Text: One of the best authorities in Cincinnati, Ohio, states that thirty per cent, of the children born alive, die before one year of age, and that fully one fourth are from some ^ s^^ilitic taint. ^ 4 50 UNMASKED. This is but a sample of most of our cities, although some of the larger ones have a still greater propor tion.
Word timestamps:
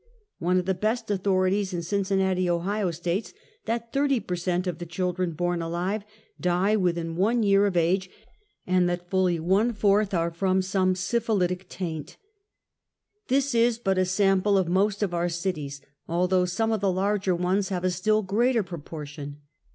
One 0.39 0.57
of 0.57 0.65
the 0.65 0.73
best 0.73 1.11
authorities 1.11 1.75
in 1.75 1.83
Cincinnati, 1.83 2.49
Ohio, 2.49 2.89
states 2.89 3.35
that 3.65 3.93
thirty 3.93 4.19
per 4.19 4.35
cent, 4.35 4.65
of 4.65 4.79
the 4.79 4.85
children 4.87 5.33
born 5.33 5.61
alive, 5.61 6.03
die 6.39 6.75
before 6.75 7.11
one 7.13 7.43
year 7.43 7.67
of 7.67 7.77
age, 7.77 8.09
and 8.65 8.89
that 8.89 9.11
fully 9.11 9.39
one 9.39 9.73
fourth 9.73 10.15
are 10.15 10.31
from 10.31 10.63
some 10.63 10.95
^ 10.95 10.97
s^^ilitic 10.97 11.67
taint. 11.69 12.17
^ 12.17 12.17
4 12.17 12.17
50 12.17 12.17
UNMASKED. 12.17 12.17
This 13.27 13.53
is 13.53 13.77
but 13.77 13.99
a 13.99 14.05
sample 14.05 14.57
of 14.57 14.67
most 14.67 15.03
of 15.03 15.13
our 15.13 15.29
cities, 15.29 15.81
although 16.07 16.45
some 16.45 16.71
of 16.71 16.81
the 16.81 16.91
larger 16.91 17.35
ones 17.35 17.69
have 17.69 17.83
a 17.83 17.91
still 17.91 18.23
greater 18.23 18.63
propor 18.63 19.05
tion. 19.05 19.37